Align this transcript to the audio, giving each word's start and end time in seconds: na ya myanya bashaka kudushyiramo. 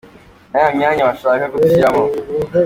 na 0.51 0.57
ya 0.65 0.69
myanya 0.77 1.09
bashaka 1.09 1.45
kudushyiramo. 1.51 2.03